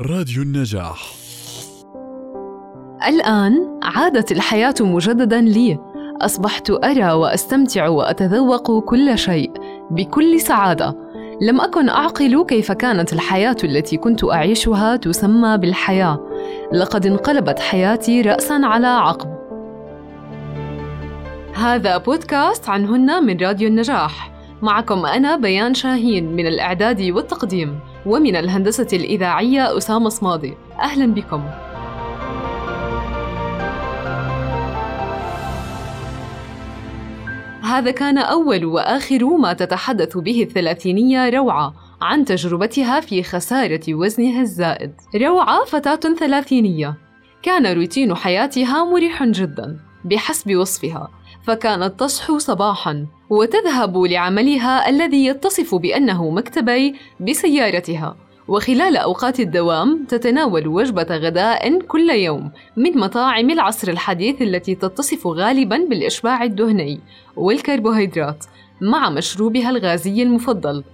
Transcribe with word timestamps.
راديو 0.00 0.42
النجاح. 0.42 1.02
الآن 3.08 3.80
عادت 3.82 4.32
الحياة 4.32 4.74
مجددا 4.80 5.40
لي. 5.40 5.78
أصبحت 6.20 6.70
أرى 6.70 7.12
وأستمتع 7.12 7.88
وأتذوق 7.88 8.84
كل 8.84 9.18
شيء 9.18 9.52
بكل 9.90 10.40
سعادة. 10.40 10.96
لم 11.42 11.60
أكن 11.60 11.88
أعقل 11.88 12.44
كيف 12.46 12.72
كانت 12.72 13.12
الحياة 13.12 13.56
التي 13.64 13.96
كنت 13.96 14.24
أعيشها 14.24 14.96
تسمى 14.96 15.58
بالحياة. 15.58 16.28
لقد 16.72 17.06
انقلبت 17.06 17.58
حياتي 17.58 18.22
رأسا 18.22 18.60
على 18.64 18.86
عقب. 18.86 19.34
هذا 21.54 21.96
بودكاست 21.96 22.68
عنهن 22.68 23.24
من 23.24 23.36
راديو 23.40 23.68
النجاح. 23.68 24.33
معكم 24.64 25.06
أنا 25.06 25.36
بيان 25.36 25.74
شاهين 25.74 26.36
من 26.36 26.46
الإعداد 26.46 27.02
والتقديم 27.02 27.80
ومن 28.06 28.36
الهندسة 28.36 28.86
الإذاعية 28.92 29.76
أسامة 29.76 30.08
صمادي. 30.08 30.54
أهلا 30.80 31.06
بكم. 31.06 31.42
هذا 37.62 37.90
كان 37.90 38.18
أول 38.18 38.64
وآخر 38.64 39.36
ما 39.36 39.52
تتحدث 39.52 40.18
به 40.18 40.42
الثلاثينية 40.42 41.28
روعة 41.28 41.74
عن 42.02 42.24
تجربتها 42.24 43.00
في 43.00 43.22
خسارة 43.22 43.94
وزنها 43.94 44.40
الزائد. 44.40 44.92
روعة 45.16 45.64
فتاة 45.64 46.14
ثلاثينية، 46.18 46.94
كان 47.42 47.66
روتين 47.66 48.14
حياتها 48.14 48.84
مريح 48.84 49.24
جدا 49.24 49.80
بحسب 50.04 50.56
وصفها، 50.56 51.08
فكانت 51.46 52.00
تصحو 52.00 52.38
صباحا 52.38 53.06
وتذهب 53.30 53.98
لعملها 53.98 54.88
الذي 54.88 55.26
يتصف 55.26 55.74
بأنه 55.74 56.30
مكتبي 56.30 56.94
بسيارتها. 57.20 58.16
وخلال 58.48 58.96
أوقات 58.96 59.40
الدوام 59.40 60.04
تتناول 60.08 60.68
وجبة 60.68 61.06
غداء 61.10 61.78
كل 61.78 62.10
يوم 62.10 62.50
من 62.76 62.98
مطاعم 62.98 63.50
العصر 63.50 63.88
الحديث 63.88 64.42
التي 64.42 64.74
تتصف 64.74 65.26
غالبا 65.26 65.76
بالإشباع 65.90 66.44
الدهني 66.44 67.00
والكربوهيدرات 67.36 68.44
مع 68.80 69.10
مشروبها 69.10 69.70
الغازي 69.70 70.22
المفضل. 70.22 70.84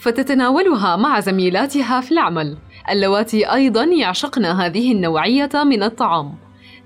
فتتناولها 0.00 0.96
مع 0.96 1.20
زميلاتها 1.20 2.00
في 2.00 2.12
العمل. 2.12 2.56
اللواتي 2.90 3.52
أيضا 3.52 3.84
يعشقن 3.84 4.44
هذه 4.44 4.92
النوعية 4.92 5.50
من 5.54 5.82
الطعام. 5.82 6.34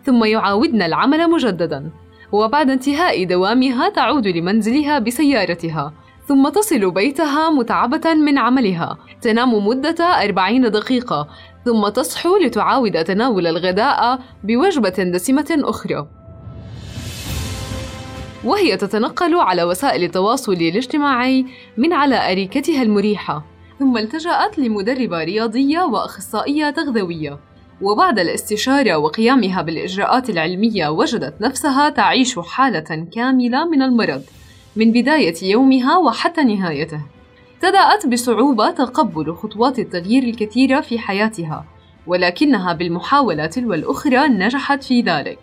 ثم 0.05 0.25
يعاودن 0.25 0.83
العمل 0.83 1.31
مجددا. 1.31 1.91
وبعد 2.33 2.71
انتهاء 2.71 3.25
دوامها 3.25 3.89
تعود 3.89 4.27
لمنزلها 4.27 4.99
بسيارتها 4.99 5.93
ثم 6.29 6.49
تصل 6.49 6.91
بيتها 6.91 7.51
متعبة 7.51 8.15
من 8.15 8.39
عملها. 8.39 8.99
تنام 9.21 9.67
مدة 9.67 10.05
أربعين 10.05 10.71
دقيقة 10.71 11.29
ثم 11.65 11.89
تصحو 11.89 12.37
لتعاود 12.37 13.05
تناول 13.05 13.47
الغداء 13.47 14.19
بوجبة 14.45 15.11
دسمة 15.15 15.47
أخرى. 15.51 16.07
وهي 18.45 18.77
تتنقل 18.77 19.35
على 19.35 19.63
وسائل 19.65 20.05
التواصل 20.05 20.53
الاجتماعي 20.53 21.47
من 21.77 21.93
على 21.93 22.33
أريكتها 22.33 22.83
المريحة 22.83 23.45
ثم 23.79 23.99
التجأت 23.99 24.59
لمدربة 24.59 25.25
رياضية 25.25 25.81
وأخصائية 25.81 26.71
تغذوية. 26.71 27.52
وبعد 27.83 28.19
الاستشارة 28.19 28.97
وقيامها 28.97 29.63
بالإجراءات 29.63 30.31
العلمية 30.31 30.89
وجدت 30.89 31.35
نفسها 31.41 31.91
تعيش 31.91 32.39
حالة 32.39 33.07
كاملة 33.15 33.69
من 33.69 33.83
المرض 33.83 34.23
من 34.77 34.93
بداية 34.93 35.35
يومها 35.43 35.97
وحتى 35.99 36.45
نهايته. 36.45 37.01
ابتدأت 37.55 38.07
بصعوبة 38.07 38.71
تقبل 38.71 39.35
خطوات 39.35 39.79
التغيير 39.79 40.23
الكثيرة 40.23 40.81
في 40.81 40.99
حياتها، 40.99 41.65
ولكنها 42.07 42.73
بالمحاولة 42.73 43.47
تلو 43.47 43.75
الأخرى 43.75 44.29
نجحت 44.29 44.83
في 44.83 45.01
ذلك، 45.01 45.39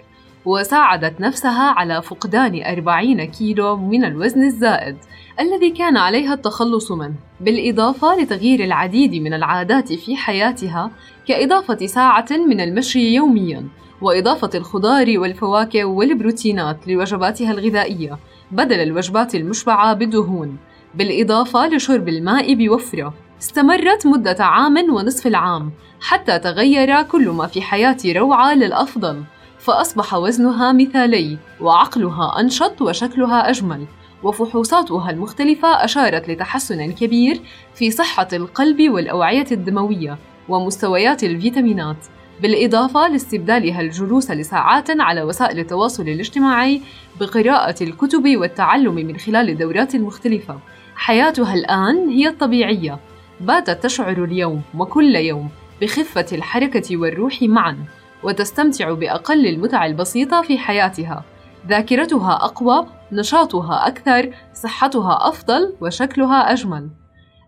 وساعدت 0.49 1.21
نفسها 1.21 1.71
على 1.71 2.01
فقدان 2.01 2.63
40 2.65 3.25
كيلو 3.25 3.77
من 3.77 4.05
الوزن 4.05 4.43
الزائد 4.43 4.97
الذي 5.39 5.69
كان 5.69 5.97
عليها 5.97 6.33
التخلص 6.33 6.91
منه، 6.91 7.13
بالإضافة 7.41 8.21
لتغيير 8.21 8.63
العديد 8.63 9.15
من 9.15 9.33
العادات 9.33 9.93
في 9.93 10.15
حياتها 10.15 10.91
كإضافة 11.27 11.85
ساعة 11.85 12.27
من 12.31 12.61
المشي 12.61 13.13
يومياً، 13.13 13.67
وإضافة 14.01 14.49
الخضار 14.55 15.19
والفواكه 15.19 15.85
والبروتينات 15.85 16.87
لوجباتها 16.87 17.51
الغذائية 17.51 18.17
بدل 18.51 18.79
الوجبات 18.79 19.35
المشبعة 19.35 19.93
بالدهون، 19.93 20.57
بالإضافة 20.95 21.67
لشرب 21.67 22.09
الماء 22.09 22.53
بوفرة. 22.53 23.13
استمرت 23.41 24.07
مدة 24.07 24.37
عام 24.39 24.93
ونصف 24.93 25.27
العام 25.27 25.71
حتى 26.01 26.39
تغير 26.39 27.01
كل 27.01 27.29
ما 27.29 27.47
في 27.47 27.61
حياة 27.61 27.97
روعة 28.05 28.53
للأفضل، 28.53 29.23
فأصبح 29.59 30.13
وزنها 30.13 30.71
مثالي، 30.71 31.37
وعقلها 31.61 32.39
أنشط 32.39 32.81
وشكلها 32.81 33.49
أجمل، 33.49 33.85
وفحوصاتها 34.23 35.11
المختلفة 35.11 35.67
أشارت 35.67 36.29
لتحسن 36.29 36.91
كبير 36.91 37.39
في 37.75 37.91
صحة 37.91 38.27
القلب 38.33 38.89
والأوعية 38.89 39.47
الدموية 39.51 40.17
ومستويات 40.49 41.23
الفيتامينات 41.23 41.97
بالإضافة 42.41 43.07
لاستبدالها 43.07 43.81
الجلوس 43.81 44.31
لساعات 44.31 44.87
على 44.99 45.23
وسائل 45.23 45.59
التواصل 45.59 46.03
الاجتماعي 46.03 46.81
بقراءة 47.19 47.83
الكتب 47.83 48.23
والتعلم 48.35 48.95
من 48.95 49.17
خلال 49.17 49.49
الدورات 49.49 49.95
المختلفة. 49.95 50.59
حياتها 50.95 51.53
الآن 51.53 52.09
هي 52.09 52.27
الطبيعية، 52.27 52.99
باتت 53.41 53.83
تشعر 53.83 54.23
اليوم 54.23 54.61
وكل 54.77 55.15
يوم 55.15 55.49
بخفة 55.81 56.25
الحركة 56.31 56.97
والروح 56.97 57.41
معًا، 57.41 57.77
وتستمتع 58.23 58.93
بأقل 58.93 59.47
المتع 59.47 59.85
البسيطة 59.85 60.41
في 60.41 60.57
حياتها. 60.57 61.23
ذاكرتها 61.67 62.33
أقوى، 62.33 62.85
نشاطها 63.11 63.87
أكثر، 63.87 64.33
صحتها 64.53 65.29
أفضل، 65.29 65.73
وشكلها 65.81 66.53
أجمل. 66.53 66.89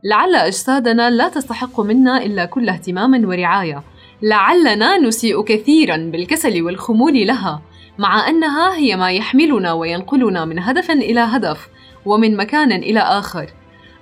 لعل 0.04 0.36
أجسادنا 0.36 1.10
لا 1.10 1.30
تستحق 1.30 1.80
منا 1.80 2.24
إلا 2.24 2.46
كل 2.46 2.70
اهتمام 2.70 3.30
ورعاية، 3.30 3.84
لعلنا 4.22 4.98
نسيء 4.98 5.44
كثيرا 5.44 5.98
بالكسل 5.98 6.62
والخمول 6.62 7.28
لها 7.28 7.62
مع 7.98 8.28
أنها 8.30 8.76
هي 8.76 8.96
ما 8.96 9.12
يحملنا 9.12 9.74
وينقلنا 9.74 10.46
من 10.46 10.60
هدف 10.60 10.92
إلى 10.92 11.20
هدف 11.20 11.70
ومن 12.06 12.38
مكان 12.38 12.72
إلى 12.72 13.00
آخر 13.00 13.50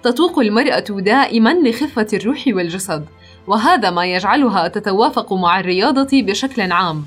تتوق 0.03 0.39
المرأة 0.39 0.79
دائما 0.89 1.53
لخفة 1.53 2.07
الروح 2.13 2.43
والجسد 2.47 3.05
وهذا 3.49 3.89
ما 3.89 4.05
يجعلها 4.05 4.67
تتوافق 4.67 5.33
مع 5.33 5.59
الرياضة 5.59 6.07
بشكل 6.13 6.71
عام. 6.71 7.05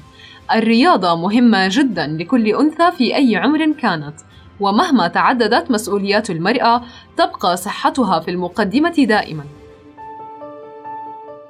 الرياضة 0.54 1.16
مهمة 1.16 1.68
جدا 1.70 2.06
لكل 2.06 2.46
أنثى 2.48 2.90
في 2.98 3.16
أي 3.16 3.36
عمر 3.36 3.72
كانت 3.72 4.14
ومهما 4.60 5.08
تعددت 5.08 5.70
مسؤوليات 5.70 6.30
المرأة 6.30 6.82
تبقى 7.16 7.56
صحتها 7.56 8.20
في 8.20 8.30
المقدمة 8.30 8.94
دائما. 8.98 9.44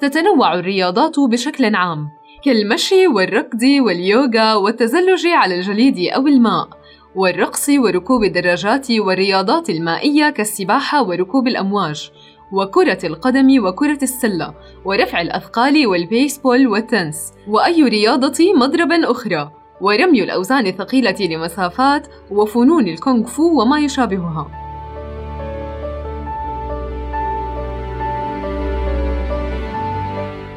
تتنوع 0.00 0.54
الرياضات 0.54 1.20
بشكل 1.20 1.74
عام 1.74 2.08
كالمشي 2.44 3.06
والركض 3.06 3.62
واليوغا 3.62 4.54
والتزلج 4.54 5.26
على 5.26 5.54
الجليد 5.54 6.12
أو 6.12 6.26
الماء 6.26 6.68
والرقص 7.14 7.68
وركوب 7.68 8.24
الدراجات 8.24 8.90
والرياضات 8.90 9.70
المائية 9.70 10.30
كالسباحة 10.30 11.02
وركوب 11.02 11.48
الأمواج. 11.48 12.10
وكرة 12.52 12.98
القدم 13.04 13.64
وكرة 13.64 13.98
السلة 14.02 14.54
ورفع 14.84 15.20
الأثقال 15.20 15.86
والبيسبول 15.86 16.66
والتنس 16.66 17.32
وأي 17.48 17.82
رياضة 17.82 18.52
مضرب 18.56 18.92
أخرى. 18.92 19.50
ورمي 19.80 20.22
الأوزان 20.22 20.66
الثقيلة 20.66 21.16
لمسافات 21.20 22.06
وفنون 22.30 22.88
الكونغ 22.88 23.26
فو 23.26 23.62
وما 23.62 23.78
يشابهها. 23.78 24.46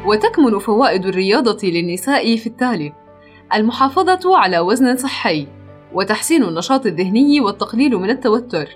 وتكمن 0.05 0.59
فوائد 0.59 1.05
الرياضة 1.05 1.67
للنساء 1.67 2.35
في 2.35 2.47
التالي: 2.47 2.93
المحافظة 3.53 4.37
على 4.37 4.59
وزن 4.59 4.97
صحي، 4.97 5.47
وتحسين 5.93 6.43
النشاط 6.43 6.85
الذهني 6.85 7.41
والتقليل 7.41 7.97
من 7.97 8.09
التوتر، 8.09 8.67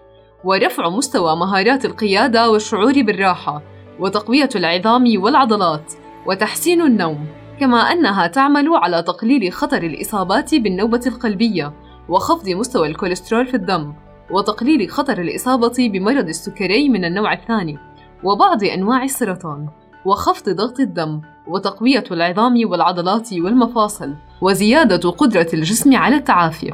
ورفع 0.43 0.89
مستوى 0.89 1.35
مهارات 1.35 1.85
القيادة 1.85 2.49
والشعور 2.49 3.01
بالراحة، 3.01 3.61
وتقوية 3.99 4.49
العظام 4.55 5.21
والعضلات، 5.21 5.93
وتحسين 6.25 6.81
النوم، 6.81 7.27
كما 7.59 7.77
أنها 7.77 8.27
تعمل 8.27 8.69
على 8.73 9.01
تقليل 9.01 9.53
خطر 9.53 9.83
الإصابات 9.83 10.55
بالنوبة 10.55 11.01
القلبية، 11.07 11.73
وخفض 12.09 12.49
مستوى 12.49 12.87
الكوليسترول 12.87 13.47
في 13.47 13.53
الدم، 13.53 13.93
وتقليل 14.31 14.89
خطر 14.89 15.21
الإصابة 15.21 15.89
بمرض 15.93 16.27
السكري 16.27 16.89
من 16.89 17.05
النوع 17.05 17.33
الثاني، 17.33 17.77
وبعض 18.23 18.63
أنواع 18.63 19.03
السرطان. 19.03 19.67
وخفض 20.05 20.49
ضغط 20.49 20.79
الدم 20.79 21.21
وتقوية 21.47 22.03
العظام 22.11 22.53
والعضلات 22.65 23.33
والمفاصل 23.33 24.15
وزيادة 24.41 25.09
قدرة 25.09 25.47
الجسم 25.53 25.95
على 25.95 26.15
التعافي 26.15 26.73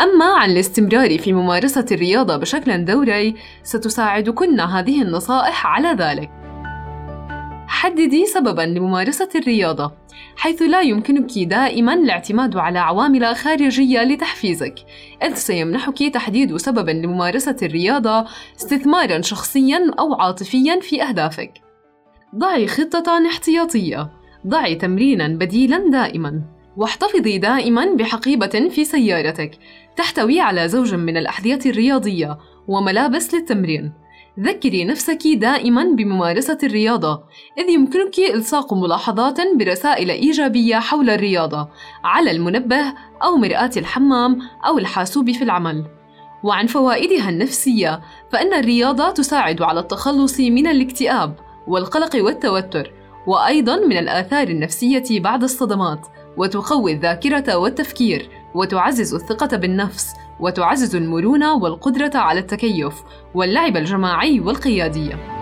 أما 0.00 0.24
عن 0.24 0.50
الاستمرار 0.50 1.18
في 1.18 1.32
ممارسة 1.32 1.86
الرياضة 1.92 2.36
بشكل 2.36 2.84
دوري 2.84 3.34
ستساعدكن 3.62 4.60
هذه 4.60 5.02
النصائح 5.02 5.66
على 5.66 5.88
ذلك. 5.88 6.30
حددي 7.68 8.26
سبباً 8.26 8.62
لممارسة 8.62 9.28
الرياضة 9.34 9.92
حيث 10.36 10.62
لا 10.62 10.80
يمكنك 10.80 11.38
دائماً 11.38 11.94
الاعتماد 11.94 12.56
على 12.56 12.78
عوامل 12.78 13.36
خارجية 13.36 14.02
لتحفيزك 14.02 14.74
إذ 15.22 15.34
سيمنحك 15.34 15.98
تحديد 16.14 16.56
سبب 16.56 16.88
لممارسة 16.88 17.56
الرياضة 17.62 18.26
استثماراً 18.56 19.20
شخصياً 19.20 19.90
أو 19.98 20.14
عاطفياً 20.14 20.80
في 20.80 21.02
أهدافك. 21.02 21.52
ضعي 22.34 22.66
خطة 22.66 23.26
احتياطية 23.26 24.10
ضعي 24.46 24.74
تمريناً 24.74 25.28
بديلاً 25.28 25.90
دائماً. 25.90 26.55
واحتفظي 26.76 27.38
دائما 27.38 27.94
بحقيبة 27.94 28.68
في 28.68 28.84
سيارتك. 28.84 29.50
تحتوي 29.96 30.40
على 30.40 30.68
زوج 30.68 30.94
من 30.94 31.16
الأحذية 31.16 31.58
الرياضية 31.66 32.38
وملابس 32.68 33.34
للتمرين. 33.34 33.92
ذكري 34.40 34.84
نفسك 34.84 35.26
دائما 35.26 35.84
بممارسة 35.84 36.58
الرياضة. 36.62 37.22
إذ 37.58 37.70
يمكنك 37.70 38.18
إلصاق 38.34 38.74
ملاحظات 38.74 39.38
برسائل 39.56 40.10
إيجابية 40.10 40.76
حول 40.76 41.10
الرياضة 41.10 41.68
على 42.04 42.30
المنبه 42.30 42.94
أو 43.22 43.36
مرآة 43.36 43.70
الحمام 43.76 44.38
أو 44.66 44.78
الحاسوب 44.78 45.30
في 45.30 45.44
العمل. 45.44 45.84
وعن 46.44 46.66
فوائدها 46.66 47.28
النفسية 47.28 48.00
فإن 48.32 48.54
الرياضة 48.54 49.10
تساعد 49.10 49.62
على 49.62 49.80
التخلص 49.80 50.40
من 50.40 50.66
الاكتئاب 50.66 51.36
والقلق 51.66 52.16
والتوتر 52.16 52.92
وأيضا 53.26 53.76
من 53.76 53.96
الآثار 53.96 54.48
النفسية 54.48 55.20
بعد 55.20 55.42
الصدمات. 55.42 56.06
وتقوي 56.36 56.92
الذاكرة 56.92 57.56
والتفكير 57.56 58.30
وتعزز 58.54 59.14
الثقة 59.14 59.56
بالنفس 59.56 60.14
وتعزز 60.40 60.96
المرونة 60.96 61.54
والقدرة 61.54 62.10
على 62.14 62.40
التكيف 62.40 62.94
واللعب 63.34 63.76
الجماعي 63.76 64.40
والقيادية. 64.40 65.36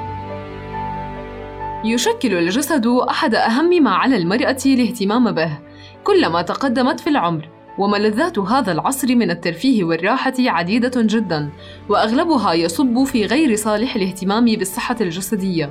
يشكل 1.85 2.35
الجسد 2.35 2.87
أحد 2.87 3.35
أهم 3.35 3.83
ما 3.83 3.91
على 3.91 4.17
المرأة 4.17 4.59
الاهتمام 4.67 5.33
به 5.33 5.59
كلما 6.05 6.43
تقدمت 6.43 7.01
في 7.01 7.11
العمر 7.11 7.54
وملذات 7.79 8.39
هذا 8.39 8.73
العصر 8.73 9.15
من 9.15 9.31
الترفيه 9.31 9.85
والراحة 9.85 10.35
عديدة 10.39 10.93
جدا 10.97 11.49
وأغلبها 11.89 12.53
يصب 12.53 13.05
في 13.05 13.27
غير 13.27 13.57
صالح 13.57 13.97
الاهتمام 13.97 14.45
بالصحة 14.45 14.97
الجسدية. 15.01 15.71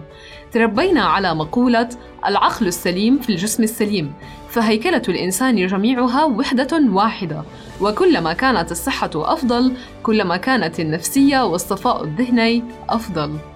تربينا 0.52 1.02
على 1.02 1.36
مقولة 1.36 1.90
العقل 2.28 2.68
السليم 2.68 3.20
في 3.20 3.30
الجسم 3.30 3.64
السليم 3.64 4.14
فهيكلة 4.50 5.02
الإنسان 5.10 5.68
جميعها 5.68 6.24
وحدة 6.24 6.82
واحدة. 6.90 7.44
وكلما 7.82 8.34
كانت 8.34 8.72
الصحة 8.72 9.12
أفضل 9.16 9.74
كلما 10.04 10.38
كانت 10.38 10.80
النفسية 10.80 11.46
والصفاء 11.46 12.04
الذهني 12.04 12.64
أفضل. 12.90 13.53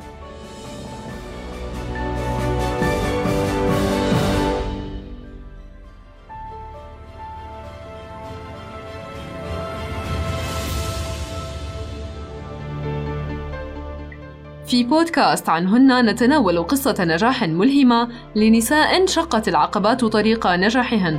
في 14.68 14.84
بودكاست 14.84 15.50
عنهن 15.50 16.06
نتناول 16.06 16.64
قصة 16.64 16.96
نجاح 17.00 17.44
ملهمة 17.44 18.10
لنساء 18.36 19.06
شقت 19.06 19.48
العقبات 19.48 20.06
طريق 20.06 20.48
نجاحهن. 20.48 21.14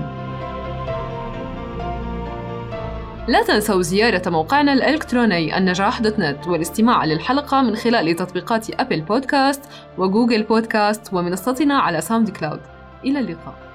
لا 3.29 3.43
تنسوا 3.43 3.83
زيارة 3.83 4.31
موقعنا 4.31 4.73
الإلكتروني 4.73 5.59
النجاح 5.59 6.01
dot 6.01 6.19
net 6.19 6.47
والاستماع 6.47 7.05
للحلقة 7.05 7.63
من 7.63 7.77
خلال 7.77 8.17
تطبيقات 8.17 8.81
أبل 8.81 9.01
بودكاست 9.01 9.63
وجوجل 9.99 10.43
بودكاست 10.43 11.15
ومنصتنا 11.15 11.79
على 11.79 12.01
ساوند 12.01 12.31
كلاود. 12.31 12.61
إلى 13.05 13.19
اللقاء. 13.19 13.68